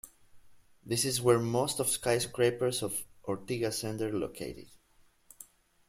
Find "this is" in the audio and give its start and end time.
0.83-1.21